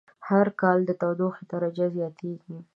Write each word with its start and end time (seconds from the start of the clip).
هر 0.27 0.47
کال 0.61 0.79
د 0.85 0.91
تودوخی 1.01 1.43
درجه 1.51 1.85
زیاتیږی 1.97 2.57